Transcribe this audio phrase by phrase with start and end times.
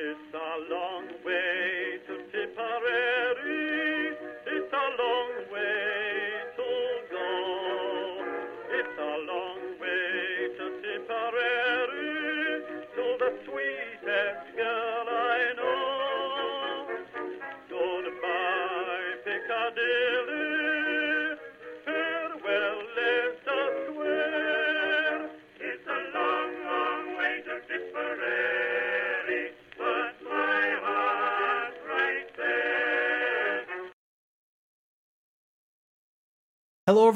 [0.00, 1.67] It's a long way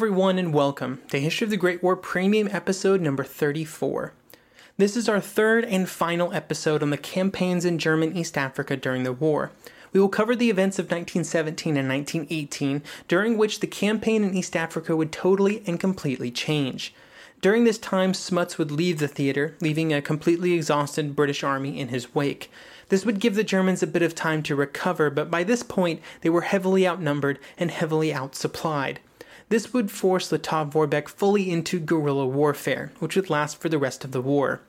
[0.02, 4.12] everyone, and welcome to History of the Great War Premium Episode number 34.
[4.76, 9.04] This is our third and final episode on the campaigns in German East Africa during
[9.04, 9.52] the war.
[9.92, 14.56] We will cover the events of 1917 and 1918, during which the campaign in East
[14.56, 16.92] Africa would totally and completely change.
[17.40, 21.88] During this time, Smuts would leave the theater, leaving a completely exhausted British army in
[21.88, 22.50] his wake.
[22.88, 26.00] This would give the Germans a bit of time to recover, but by this point,
[26.22, 28.96] they were heavily outnumbered and heavily outsupplied.
[29.52, 34.02] This would force Lettow Vorbeck fully into guerrilla warfare, which would last for the rest
[34.02, 34.62] of the war.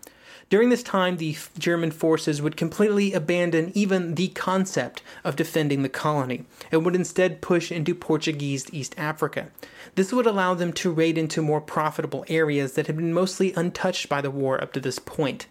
[0.49, 5.87] During this time, the German forces would completely abandon even the concept of defending the
[5.87, 9.47] colony and would instead push into Portuguese East Africa.
[9.95, 14.09] This would allow them to raid into more profitable areas that had been mostly untouched
[14.09, 15.47] by the war up to this point.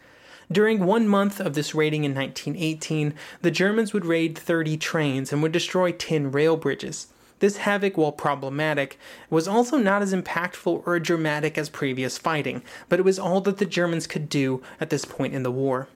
[0.52, 5.42] During one month of this raiding in 1918, the Germans would raid 30 trains and
[5.42, 7.06] would destroy 10 rail bridges.
[7.42, 13.00] This havoc, while problematic, was also not as impactful or dramatic as previous fighting, but
[13.00, 15.88] it was all that the Germans could do at this point in the war.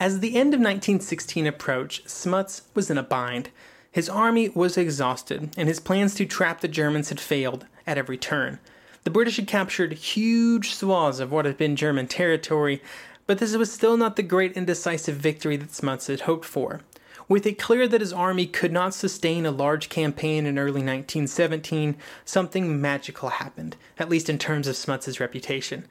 [0.00, 3.50] As the end of 1916 approached, Smuts was in a bind.
[3.92, 8.16] His army was exhausted, and his plans to trap the Germans had failed at every
[8.16, 8.60] turn.
[9.02, 12.80] The British had captured huge swaths of what had been German territory,
[13.26, 16.80] but this was still not the great and decisive victory that Smuts had hoped for.
[17.28, 21.96] With it clear that his army could not sustain a large campaign in early 1917,
[22.24, 25.86] something magical happened, at least in terms of Smuts's reputation.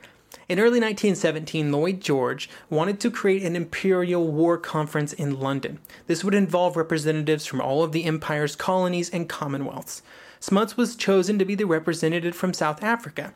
[0.50, 5.80] In early 1917, Lloyd George wanted to create an imperial war conference in London.
[6.07, 10.02] This would involve representatives from all of the empire's colonies and commonwealths.
[10.40, 13.34] Smuts was chosen to be the representative from South Africa.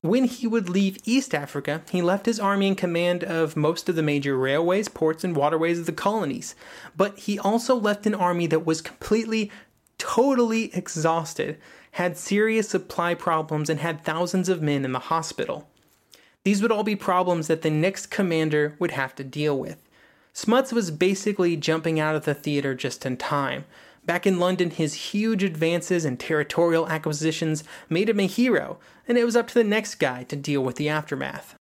[0.00, 3.96] When he would leave East Africa, he left his army in command of most of
[3.96, 6.54] the major railways, ports, and waterways of the colonies.
[6.96, 9.50] But he also left an army that was completely,
[9.98, 11.58] totally exhausted,
[11.92, 15.68] had serious supply problems, and had thousands of men in the hospital.
[16.44, 19.78] These would all be problems that the next commander would have to deal with.
[20.32, 23.64] Smuts was basically jumping out of the theater just in time.
[24.06, 28.78] Back in London, his huge advances and territorial acquisitions made him a hero,
[29.08, 31.54] and it was up to the next guy to deal with the aftermath.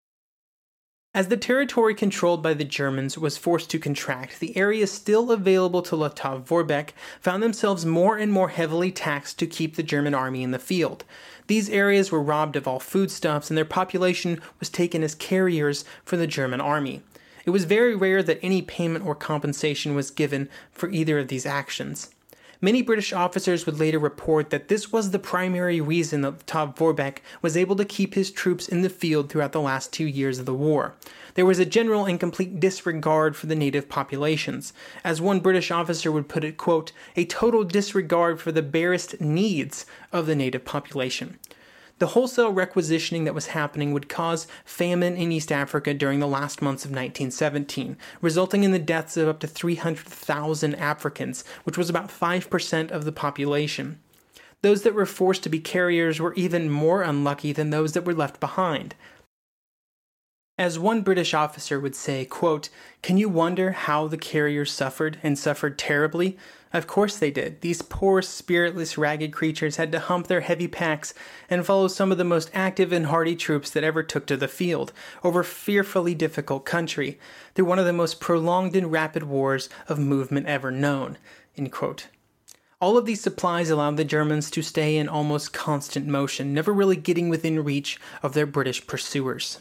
[1.15, 5.83] As the territory controlled by the Germans was forced to contract, the areas still available
[5.83, 6.89] to Lettow Vorbeck
[7.21, 11.05] found themselves more and more heavily taxed to keep the German army in the field.
[11.45, 16.17] These areas were robbed of all foodstuffs, and their population was taken as carriers for
[16.17, 17.03] the German army.
[17.45, 21.45] It was very rare that any payment or compensation was given for either of these
[21.45, 22.09] actions.
[22.63, 27.17] Many British officers would later report that this was the primary reason that Top Vorbeck
[27.41, 30.45] was able to keep his troops in the field throughout the last two years of
[30.45, 30.95] the war.
[31.33, 34.71] There was a general and complete disregard for the native populations.
[35.03, 39.85] As one British officer would put it, quote, a total disregard for the barest needs
[40.13, 41.39] of the native population.
[42.03, 46.61] The wholesale requisitioning that was happening would cause famine in East Africa during the last
[46.61, 52.09] months of 1917, resulting in the deaths of up to 300,000 Africans, which was about
[52.09, 54.01] 5% of the population.
[54.63, 58.13] Those that were forced to be carriers were even more unlucky than those that were
[58.13, 58.95] left behind.
[60.55, 62.69] As one British officer would say, quote,
[63.01, 66.37] Can you wonder how the carriers suffered and suffered terribly?
[66.71, 67.61] Of course they did.
[67.61, 71.15] These poor, spiritless, ragged creatures had to hump their heavy packs
[71.49, 74.47] and follow some of the most active and hardy troops that ever took to the
[74.47, 74.93] field
[75.23, 77.19] over fearfully difficult country
[77.55, 81.17] through one of the most prolonged and rapid wars of movement ever known.
[82.79, 86.95] All of these supplies allowed the Germans to stay in almost constant motion, never really
[86.95, 89.59] getting within reach of their British pursuers.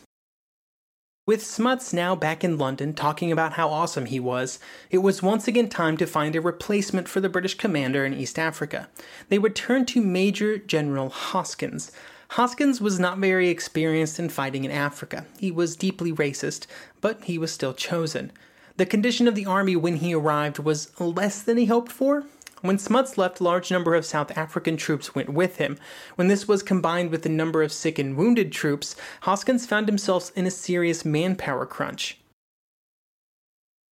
[1.25, 4.59] With Smuts now back in London talking about how awesome he was,
[4.91, 8.41] it was once again time to find a replacement for the British commander in East
[8.41, 8.89] Africa.
[9.29, 11.93] They would turn to Major General Hoskins.
[12.31, 15.25] Hoskins was not very experienced in fighting in Africa.
[15.39, 16.67] He was deeply racist,
[17.01, 18.33] but he was still chosen.
[18.77, 22.25] The condition of the army when he arrived was less than he hoped for.
[22.63, 25.79] When Smuts left, a large number of South African troops went with him.
[26.15, 30.31] When this was combined with the number of sick and wounded troops, Hoskins found himself
[30.37, 32.19] in a serious manpower crunch.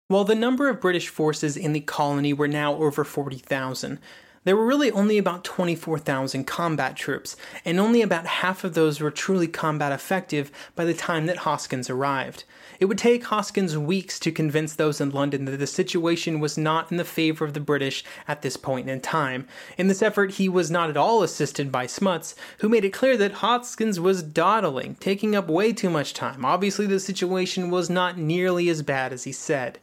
[0.06, 3.98] While the number of British forces in the colony were now over 40,000,
[4.44, 9.10] there were really only about 24,000 combat troops, and only about half of those were
[9.10, 12.44] truly combat effective by the time that Hoskins arrived.
[12.78, 16.90] It would take Hoskins weeks to convince those in London that the situation was not
[16.90, 19.46] in the favor of the British at this point in time.
[19.76, 23.18] In this effort, he was not at all assisted by Smuts, who made it clear
[23.18, 26.46] that Hoskins was dawdling, taking up way too much time.
[26.46, 29.78] Obviously, the situation was not nearly as bad as he said.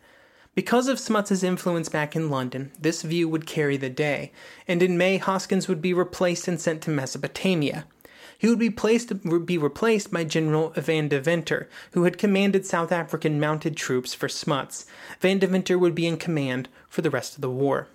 [0.57, 4.31] Because of Smuts's influence back in London, this view would carry the day,
[4.67, 7.85] and in May Hoskins would be replaced and sent to Mesopotamia.
[8.39, 13.39] He would be, placed, be replaced by General Van Deventer, who had commanded South African
[13.39, 14.87] mounted troops for Smuts.
[15.19, 17.87] Van Deventer would be in command for the rest of the war.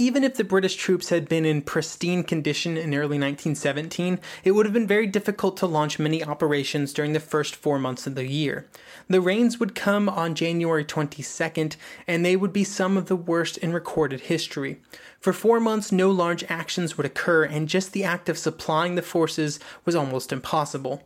[0.00, 4.64] Even if the British troops had been in pristine condition in early 1917, it would
[4.64, 8.26] have been very difficult to launch many operations during the first four months of the
[8.26, 8.66] year.
[9.10, 11.76] The rains would come on January 22nd,
[12.06, 14.80] and they would be some of the worst in recorded history.
[15.20, 19.02] For four months, no large actions would occur, and just the act of supplying the
[19.02, 21.02] forces was almost impossible.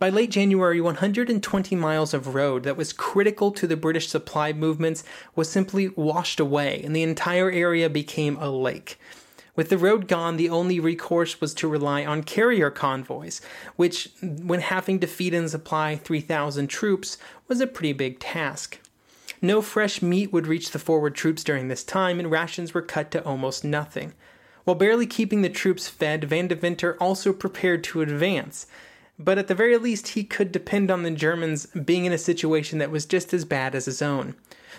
[0.00, 5.04] By late January, 120 miles of road that was critical to the British supply movements
[5.36, 8.98] was simply washed away, and the entire area became a lake.
[9.56, 13.42] With the road gone, the only recourse was to rely on carrier convoys,
[13.76, 18.78] which, when having to feed and supply 3,000 troops, was a pretty big task.
[19.42, 23.10] No fresh meat would reach the forward troops during this time, and rations were cut
[23.10, 24.14] to almost nothing.
[24.64, 28.66] While barely keeping the troops fed, Van Deventer also prepared to advance
[29.22, 32.78] but at the very least, he could depend on the Germans being in a situation
[32.78, 34.34] that was just as bad as his own.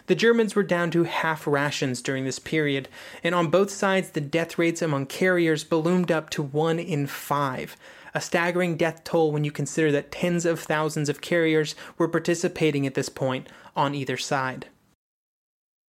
[0.08, 2.90] The Germans were down to half rations during this period,
[3.24, 7.78] and on both sides, the death rates among carriers ballooned up to one in five.
[8.16, 12.88] A staggering death toll when you consider that tens of thousands of carriers were participating
[12.88, 14.68] at this point on either side.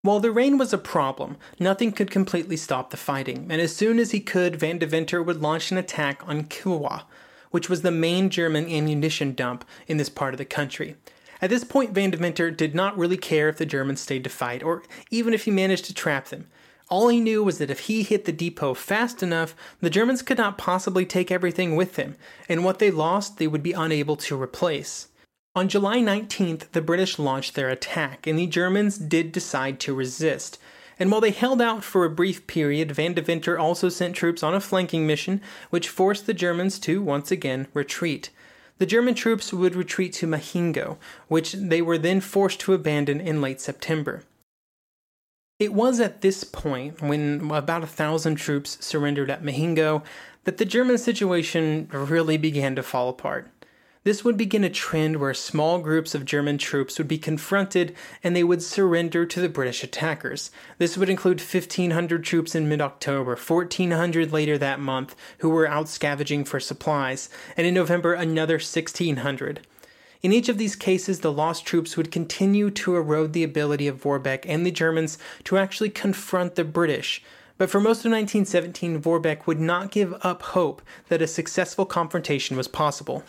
[0.02, 3.98] While the rain was a problem, nothing could completely stop the fighting, and as soon
[3.98, 7.04] as he could, Van Deventer would launch an attack on Kilwa,
[7.52, 10.96] which was the main German ammunition dump in this part of the country.
[11.40, 14.62] At this point, Van Deventer did not really care if the Germans stayed to fight,
[14.62, 16.48] or even if he managed to trap them.
[16.88, 20.38] All he knew was that if he hit the depot fast enough, the Germans could
[20.38, 22.16] not possibly take everything with them,
[22.48, 25.08] and what they lost they would be unable to replace.
[25.54, 30.58] On July 19th, the British launched their attack, and the Germans did decide to resist.
[31.02, 34.54] And while they held out for a brief period, Van Deventer also sent troops on
[34.54, 38.30] a flanking mission, which forced the Germans to once again retreat.
[38.78, 40.96] The German troops would retreat to Mahenge,
[41.26, 44.22] which they were then forced to abandon in late September.
[45.58, 50.04] It was at this point, when about a thousand troops surrendered at Mahenge,
[50.44, 53.50] that the German situation really began to fall apart.
[54.04, 57.94] This would begin a trend where small groups of German troops would be confronted
[58.24, 60.50] and they would surrender to the British attackers.
[60.78, 65.88] This would include 1,500 troops in mid October, 1,400 later that month who were out
[65.88, 69.60] scavenging for supplies, and in November another 1,600.
[70.20, 74.02] In each of these cases, the lost troops would continue to erode the ability of
[74.02, 77.22] Vorbeck and the Germans to actually confront the British.
[77.56, 82.56] But for most of 1917, Vorbeck would not give up hope that a successful confrontation
[82.56, 83.22] was possible.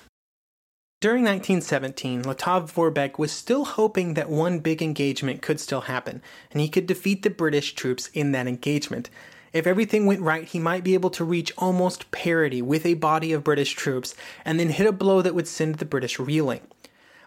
[1.04, 6.62] During 1917, Lettow Vorbeck was still hoping that one big engagement could still happen, and
[6.62, 9.10] he could defeat the British troops in that engagement.
[9.51, 13.34] If everything went right, he might be able to reach almost parity with a body
[13.34, 16.62] of British troops and then hit a blow that would send the British reeling.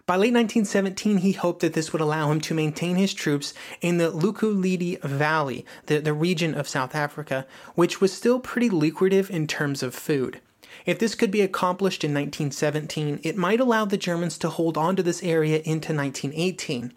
[0.07, 3.99] By late 1917, he hoped that this would allow him to maintain his troops in
[3.99, 9.45] the Lukuledi Valley, the, the region of South Africa, which was still pretty lucrative in
[9.45, 10.41] terms of food.
[10.87, 14.95] If this could be accomplished in 1917, it might allow the Germans to hold on
[14.95, 16.93] to this area into 1918.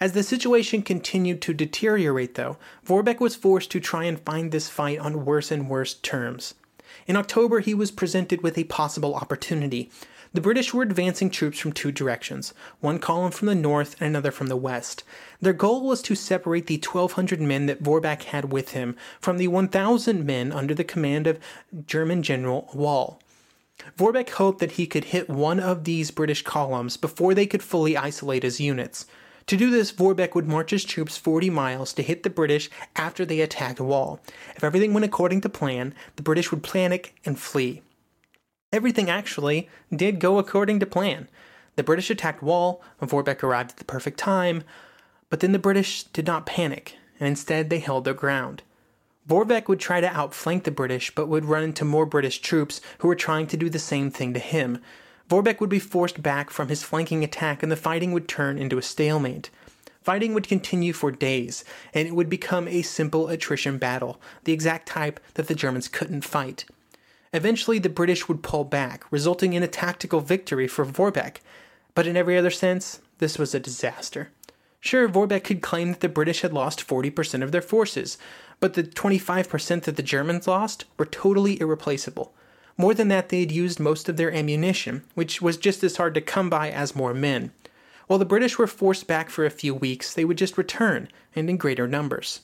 [0.00, 4.68] As the situation continued to deteriorate, though, Vorbeck was forced to try and find this
[4.68, 6.54] fight on worse and worse terms.
[7.06, 9.88] In October, he was presented with a possible opportunity
[10.32, 14.30] the British were advancing troops from two directions, one column from the north and another
[14.30, 15.04] from the west.
[15.40, 19.48] Their goal was to separate the 1,200 men that Vorbeck had with him from the
[19.48, 21.38] 1,000 men under the command of
[21.86, 23.18] German General Wahle.
[23.98, 27.96] Vorbeck hoped that he could hit one of these British columns before they could fully
[27.96, 29.06] isolate his units.
[29.46, 33.24] To do this, Vorbeck would march his troops 40 miles to hit the British after
[33.24, 34.20] they attacked Wahle.
[34.56, 37.82] If everything went according to plan, the British would panic and flee.
[38.72, 41.28] Everything actually did go according to plan.
[41.76, 44.64] The British attacked Wahle, Vorbeck arrived at the perfect time,
[45.28, 48.62] but then the British did not panic, and instead they held their ground.
[49.28, 53.08] Vorbeck would try to outflank the British, but would run into more British troops who
[53.08, 54.78] were trying to do the same thing to him.
[55.28, 58.78] Vorbeck would be forced back from his flanking attack, and the fighting would turn into
[58.78, 59.50] a stalemate.
[60.02, 61.64] Fighting would continue for days,
[61.94, 66.22] and it would become a simple attrition battle, the exact type that the Germans couldn't
[66.24, 66.64] fight.
[67.32, 71.36] Eventually, the British would pull back, resulting in a tactical victory for Vorbeck.
[71.94, 74.30] But in every other sense, this was a disaster.
[74.80, 78.18] Sure, Vorbeck could claim that the British had lost 40% of their forces,
[78.60, 82.34] but the 25% that the Germans lost were totally irreplaceable.
[82.76, 86.14] More than that, they had used most of their ammunition, which was just as hard
[86.14, 87.52] to come by as more men.
[88.08, 91.48] While the British were forced back for a few weeks, they would just return, and
[91.48, 92.40] in greater numbers.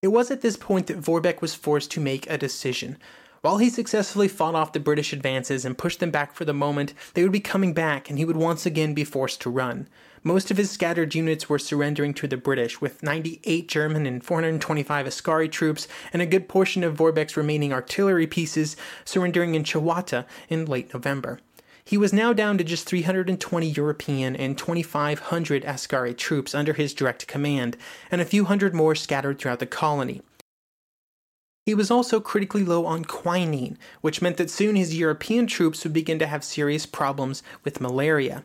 [0.00, 2.98] It was at this point that Vorbeck was forced to make a decision.
[3.40, 6.94] While he successfully fought off the British advances and pushed them back for the moment,
[7.14, 9.88] they would be coming back and he would once again be forced to run.
[10.22, 15.08] Most of his scattered units were surrendering to the British, with 98 German and 425
[15.08, 20.64] Askari troops, and a good portion of Vorbeck's remaining artillery pieces surrendering in Chiwata in
[20.64, 21.40] late November.
[21.88, 27.26] He was now down to just 320 European and 2,500 Askari troops under his direct
[27.26, 27.78] command,
[28.10, 30.20] and a few hundred more scattered throughout the colony.
[31.64, 35.94] He was also critically low on quinine, which meant that soon his European troops would
[35.94, 38.44] begin to have serious problems with malaria.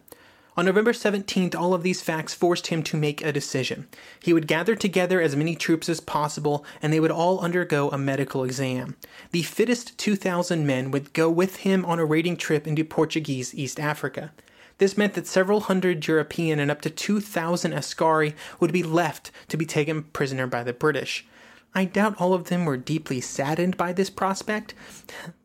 [0.56, 3.88] On November 17th, all of these facts forced him to make a decision.
[4.20, 7.98] He would gather together as many troops as possible, and they would all undergo a
[7.98, 8.96] medical exam.
[9.32, 13.80] The fittest 2,000 men would go with him on a raiding trip into Portuguese East
[13.80, 14.32] Africa.
[14.78, 19.58] This meant that several hundred European and up to 2,000 Askari would be left to
[19.58, 21.26] be taken prisoner by the British.
[21.74, 24.76] I doubt all of them were deeply saddened by this prospect,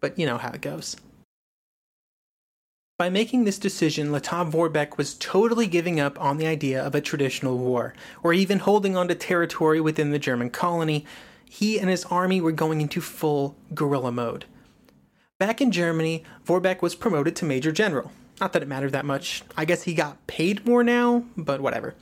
[0.00, 0.96] but you know how it goes.
[2.98, 7.00] By making this decision, Lettow Vorbeck was totally giving up on the idea of a
[7.00, 11.06] traditional war, or even holding on to territory within the German colony.
[11.44, 14.46] He and his army were going into full guerrilla mode.
[15.38, 18.10] Back in Germany, Vorbeck was promoted to Major General.
[18.40, 19.44] Not that it mattered that much.
[19.56, 21.94] I guess he got paid more now, but whatever.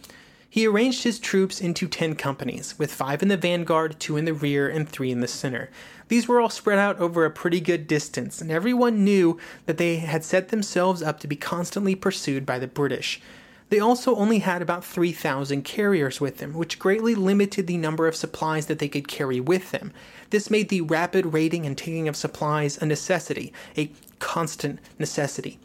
[0.56, 4.32] He arranged his troops into 10 companies, with 5 in the vanguard, 2 in the
[4.32, 5.68] rear, and 3 in the center.
[6.08, 9.96] These were all spread out over a pretty good distance, and everyone knew that they
[9.96, 13.20] had set themselves up to be constantly pursued by the British.
[13.68, 18.16] They also only had about 3,000 carriers with them, which greatly limited the number of
[18.16, 19.92] supplies that they could carry with them.
[20.30, 25.58] This made the rapid raiding and taking of supplies a necessity, a constant necessity.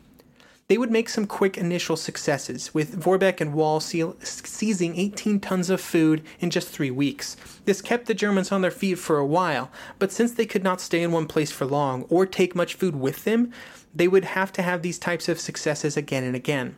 [0.71, 5.81] They would make some quick initial successes, with Vorbeck and Wahle seizing 18 tons of
[5.81, 7.35] food in just three weeks.
[7.65, 10.79] This kept the Germans on their feet for a while, but since they could not
[10.79, 13.51] stay in one place for long or take much food with them,
[13.93, 16.77] they would have to have these types of successes again and again.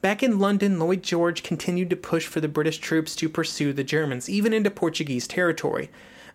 [0.00, 3.84] Back in London, Lloyd George continued to push for the British troops to pursue the
[3.84, 5.88] Germans, even into Portuguese territory.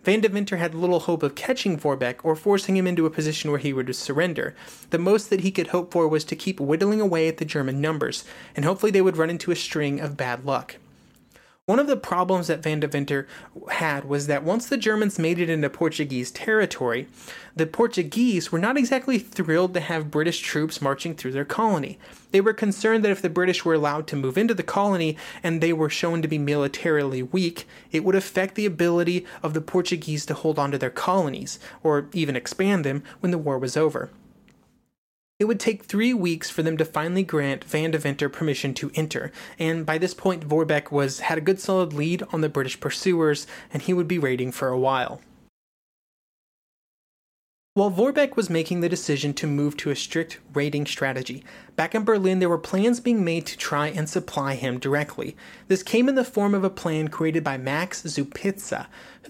[0.06, 3.58] Van Deventer had little hope of catching Vorbeck or forcing him into a position where
[3.58, 4.54] he would surrender.
[4.90, 7.80] The most that he could hope for was to keep whittling away at the German
[7.80, 8.22] numbers,
[8.54, 10.76] and hopefully they would run into a string of bad luck.
[11.66, 13.26] One of the problems that Van Deventer
[13.72, 17.08] had was that once the Germans made it into Portuguese territory,
[17.56, 21.98] the Portuguese were not exactly thrilled to have British troops marching through their colony.
[22.30, 25.60] They were concerned that if the British were allowed to move into the colony and
[25.60, 30.24] they were shown to be militarily weak, it would affect the ability of the Portuguese
[30.26, 34.10] to hold on to their colonies, or even expand them, when the war was over.
[35.38, 39.30] It would take three weeks for them to finally grant Van Deventer permission to enter,
[39.58, 43.46] and by this point Vorbeck was had a good solid lead on the British pursuers,
[43.70, 45.20] and he would be raiding for a while.
[47.74, 51.44] While Vorbeck was making the decision to move to a strict raiding strategy,
[51.76, 55.36] back in Berlin there were plans being made to try and supply him directly.
[55.68, 58.86] This came in the form of a plan created by Max Zupitza,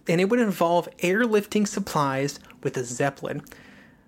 [0.07, 3.43] and it would involve airlifting supplies with a Zeppelin.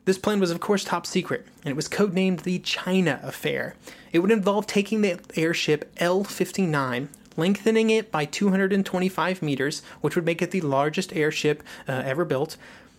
[0.09, 3.75] This plan was, of course, top secret, and it was codenamed the China Affair.
[4.11, 10.25] It would involve taking the airship L 59, lengthening it by 225 meters, which would
[10.25, 12.57] make it the largest airship uh, ever built.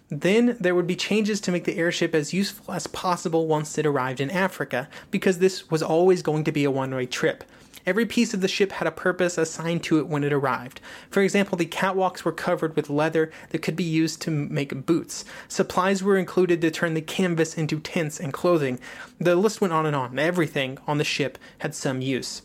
[0.10, 3.88] Then there would be changes to make the airship as useful as possible once it
[3.88, 7.44] arrived in Africa, because this was always going to be a one way trip.
[7.89, 10.79] Every piece of the ship had a purpose assigned to it when it arrived.
[11.10, 15.25] For example, the catwalks were covered with leather that could be used to make boots.
[15.48, 18.79] Supplies were included to turn the canvas into tents and clothing.
[19.19, 20.19] The list went on and on.
[20.19, 22.43] Everything on the ship had some use.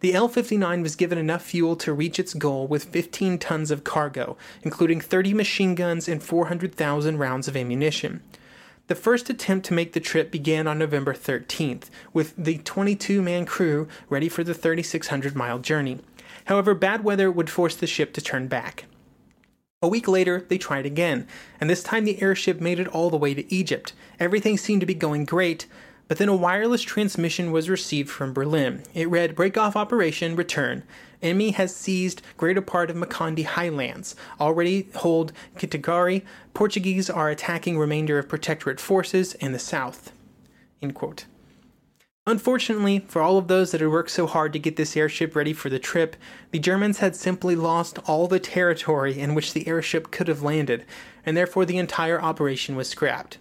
[0.00, 3.84] The L 59 was given enough fuel to reach its goal with 15 tons of
[3.84, 8.20] cargo, including 30 machine guns and 400,000 rounds of ammunition.
[8.92, 13.46] The first attempt to make the trip began on November 13th, with the 22 man
[13.46, 16.00] crew ready for the 3,600 mile journey.
[16.44, 18.84] However, bad weather would force the ship to turn back.
[19.80, 21.26] A week later, they tried again,
[21.58, 23.94] and this time the airship made it all the way to Egypt.
[24.20, 25.64] Everything seemed to be going great,
[26.08, 28.82] But then a wireless transmission was received from Berlin.
[28.94, 30.82] It read Break off operation, return.
[31.22, 34.16] Enemy has seized greater part of Makonde highlands.
[34.40, 36.22] Already hold Kitangari.
[36.52, 40.12] Portuguese are attacking remainder of protectorate forces in the south.
[40.82, 41.26] End quote.
[42.24, 45.52] Unfortunately, for all of those that had worked so hard to get this airship ready
[45.52, 46.14] for the trip,
[46.52, 50.84] the Germans had simply lost all the territory in which the airship could have landed,
[51.26, 53.38] and therefore the entire operation was scrapped.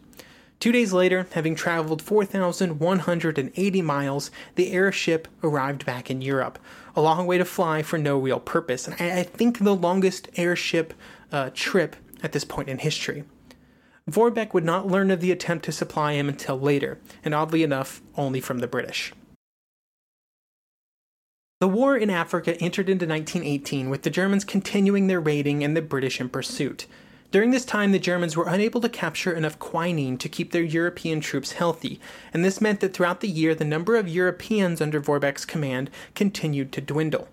[0.61, 6.59] Two days later, having traveled 4,180 miles, the airship arrived back in Europe.
[6.95, 10.93] A long way to fly for no real purpose, and I think the longest airship
[11.31, 13.23] uh, trip at this point in history.
[14.07, 17.99] Vorbeck would not learn of the attempt to supply him until later, and oddly enough,
[18.15, 19.13] only from the British.
[21.59, 25.81] The war in Africa entered into 1918 with the Germans continuing their raiding and the
[25.81, 26.85] British in pursuit.
[27.31, 31.21] During this time, the Germans were unable to capture enough quinine to keep their European
[31.21, 32.01] troops healthy,
[32.33, 36.73] and this meant that throughout the year, the number of Europeans under Vorbeck's command continued
[36.73, 37.29] to dwindle.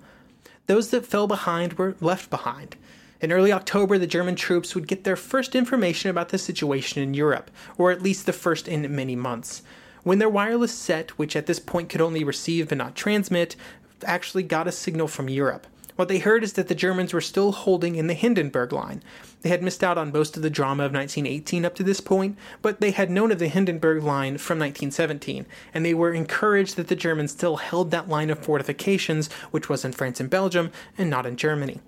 [0.69, 2.77] Those that fell behind were left behind.
[3.21, 7.15] In early October, the German troops would get their first information about the situation in
[7.15, 9.63] Europe, or at least the first in many months.
[10.05, 13.57] When their wireless set, which at this point could only receive but not transmit,
[14.05, 15.67] actually got a signal from Europe.
[15.99, 19.03] What they heard is that the Germans were still holding in the Hindenburg Line.
[19.43, 22.39] They had missed out on most of the drama of 1918 up to this point,
[22.63, 26.87] but they had known of the Hindenburg Line from 1917, and they were encouraged that
[26.87, 31.11] the Germans still held that line of fortifications, which was in France and Belgium, and
[31.11, 31.81] not in Germany.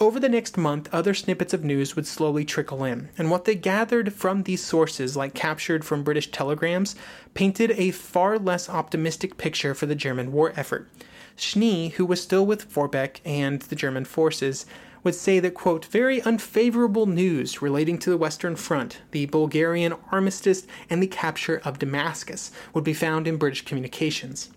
[0.00, 3.54] Over the next month, other snippets of news would slowly trickle in, and what they
[3.54, 6.96] gathered from these sources, like captured from British telegrams,
[7.34, 10.88] painted a far less optimistic picture for the German war effort.
[11.36, 14.66] Schnee, who was still with Vorbeck and the German forces,
[15.04, 20.66] would say that, quote, very unfavorable news relating to the Western Front, the Bulgarian armistice,
[20.90, 24.50] and the capture of Damascus would be found in British communications.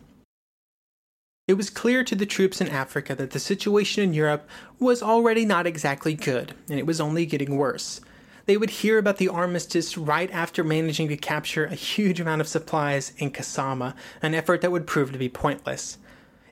[1.48, 4.48] It was clear to the troops in Africa that the situation in Europe
[4.80, 8.02] was already not exactly good, and it was only getting worse.
[8.46, 12.48] They would hear about the armistice right after managing to capture a huge amount of
[12.48, 16.00] supplies in Kasama, an effort that would prove to be pointless.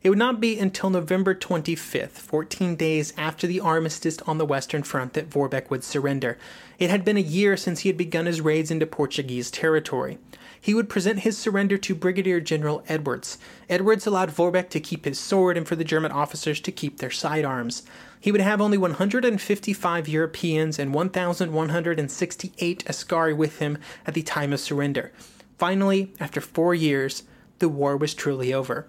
[0.04, 4.84] It would not be until November 25th, 14 days after the armistice on the Western
[4.84, 6.38] Front, that Vorbeck would surrender.
[6.80, 10.18] It had been a year since he had begun his raids into Portuguese territory
[10.60, 13.38] he would present his surrender to Brigadier General Edwards.
[13.70, 17.12] Edwards allowed Vorbeck to keep his sword and for the German officers to keep their
[17.12, 17.84] sidearms.
[18.20, 24.60] He would have only 155 Europeans and 1,168 Askari with him at the time of
[24.60, 25.12] surrender.
[25.58, 27.24] Finally, after four years,
[27.60, 28.88] the war was truly over.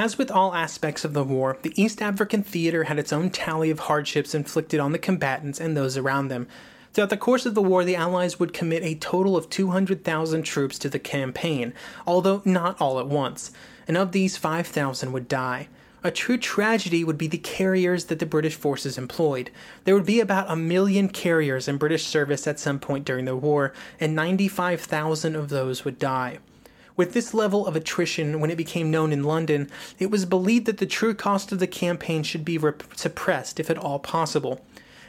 [0.00, 3.68] As with all aspects of the war, the East African theater had its own tally
[3.68, 6.48] of hardships inflicted on the combatants and those around them.
[6.94, 10.78] Throughout the course of the war, the Allies would commit a total of 200,000 troops
[10.78, 11.74] to the campaign,
[12.06, 13.50] although not all at once,
[13.86, 15.68] and of these, 5,000 would die.
[16.02, 19.50] A true tragedy would be the carriers that the British forces employed.
[19.84, 23.36] There would be about a million carriers in British service at some point during the
[23.36, 26.38] war, and 95,000 of those would die.
[27.00, 30.76] With this level of attrition, when it became known in London, it was believed that
[30.76, 34.60] the true cost of the campaign should be rep- suppressed, if at all possible.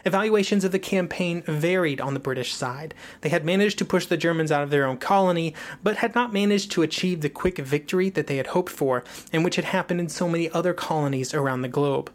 [0.05, 2.93] Evaluations of the campaign varied on the British side.
[3.19, 6.31] They had managed to push the Germans out of their own colony, but had not
[6.31, 9.99] managed to achieve the quick victory that they had hoped for, and which had happened
[9.99, 12.09] in so many other colonies around the globe.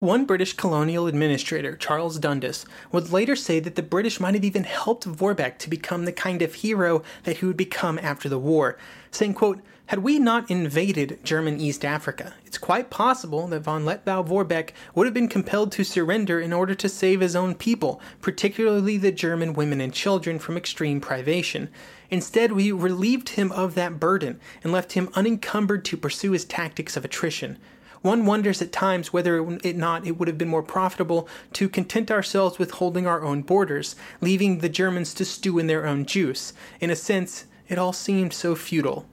[0.00, 4.64] One British colonial administrator, Charles Dundas, would later say that the British might have even
[4.64, 8.78] helped Vorbeck to become the kind of hero that he would become after the war,
[9.10, 14.26] saying, quote, had we not invaded German East Africa, it's quite possible that von Lettow
[14.26, 18.96] Vorbeck would have been compelled to surrender in order to save his own people, particularly
[18.96, 21.68] the German women and children, from extreme privation.
[22.08, 26.96] Instead, we relieved him of that burden and left him unencumbered to pursue his tactics
[26.96, 27.58] of attrition.
[28.02, 32.10] One wonders at times whether it not it would have been more profitable to content
[32.10, 36.54] ourselves with holding our own borders, leaving the Germans to stew in their own juice.
[36.80, 39.06] In a sense, it all seemed so futile.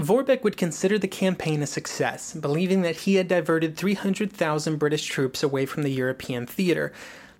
[0.00, 5.42] Vorbeck would consider the campaign a success, believing that he had diverted 300,000 British troops
[5.42, 6.92] away from the European theater.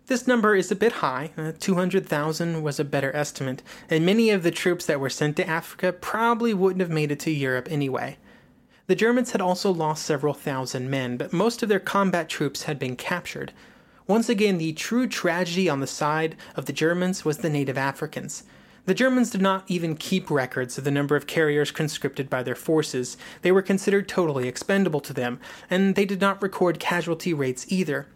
[0.07, 4.43] This number is a bit high, uh, 200,000 was a better estimate, and many of
[4.43, 8.17] the troops that were sent to Africa probably wouldn't have made it to Europe anyway.
[8.87, 12.79] The Germans had also lost several thousand men, but most of their combat troops had
[12.79, 13.53] been captured.
[14.07, 18.45] Once again, the true tragedy on the side of the Germans was the native Africans.
[18.85, 22.55] The Germans did not even keep records of the number of carriers conscripted by their
[22.55, 23.17] forces.
[23.41, 28.07] They were considered totally expendable to them, and they did not record casualty rates either.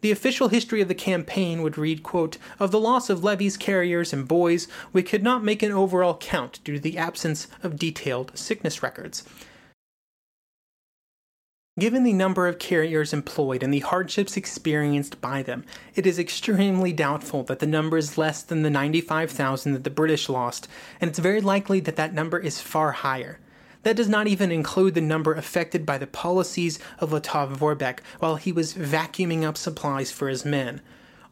[0.00, 4.12] The official history of the campaign would read, quote, Of the loss of levies, carriers,
[4.12, 8.36] and boys, we could not make an overall count due to the absence of detailed
[8.36, 9.22] sickness records.
[11.78, 15.62] Given the number of carriers employed and the hardships experienced by them,
[15.94, 20.30] it is extremely doubtful that the number is less than the 95,000 that the British
[20.30, 20.68] lost,
[21.02, 23.38] and it's very likely that that number is far higher.
[23.82, 28.36] That does not even include the number affected by the policies of Lettow Vorbeck while
[28.36, 30.80] he was vacuuming up supplies for his men.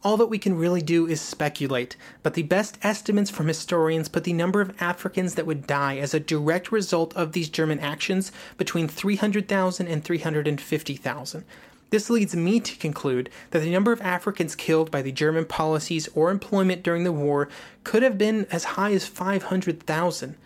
[0.05, 4.25] All that we can really do is speculate, but the best estimates from historians put
[4.25, 8.31] the number of Africans that would die as a direct result of these German actions
[8.59, 11.45] between 300,000 and 350,000.
[11.89, 16.07] This leads me to conclude that the number of Africans killed by the German policies
[16.15, 17.49] or employment during the war
[17.83, 20.37] could have been as high as 500,000.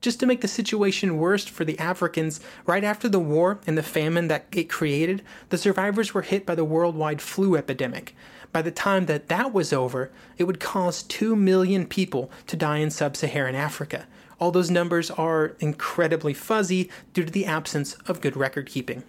[0.00, 3.82] Just to make the situation worse for the Africans, right after the war and the
[3.82, 8.14] famine that it created, the survivors were hit by the worldwide flu epidemic.
[8.52, 12.78] By the time that that was over, it would cause 2 million people to die
[12.78, 14.06] in sub Saharan Africa.
[14.38, 19.02] All those numbers are incredibly fuzzy due to the absence of good record keeping.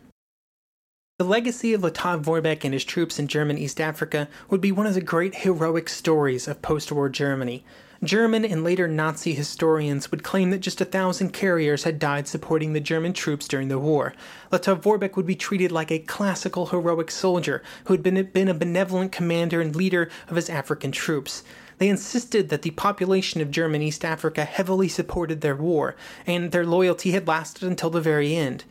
[1.18, 4.86] The legacy of Lettow Vorbeck and his troops in German East Africa would be one
[4.86, 7.64] of the great heroic stories of post war Germany.
[8.06, 12.74] German and later Nazi historians would claim that just a thousand carriers had died supporting
[12.74, 14.14] the German troops during the war.
[14.52, 18.54] Lettow Vorbeck would be treated like a classical heroic soldier who had been, been a
[18.54, 21.44] benevolent commander and leader of his African troops.
[21.80, 25.96] They insisted that the population of German East Africa heavily supported their war,
[26.28, 28.64] and their loyalty had lasted until the very end.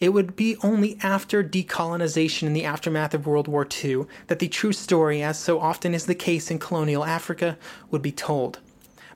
[0.00, 4.48] It would be only after decolonization in the aftermath of World War II that the
[4.48, 7.58] true story, as so often is the case in colonial Africa,
[7.90, 8.60] would be told.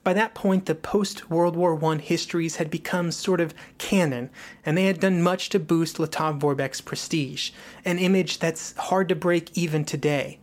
[0.05, 4.29] By that point, the post World War I histories had become sort of canon,
[4.66, 7.53] and they had done much to boost Lettow Vorbeck's prestige,
[7.87, 10.38] an image that's hard to break even today.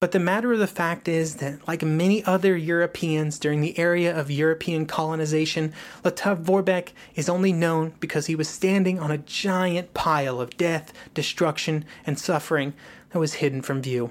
[0.00, 4.14] But the matter of the fact is that, like many other Europeans during the area
[4.14, 5.72] of European colonization,
[6.04, 10.92] Lettow Vorbeck is only known because he was standing on a giant pile of death,
[11.14, 12.74] destruction, and suffering
[13.10, 14.10] that was hidden from view.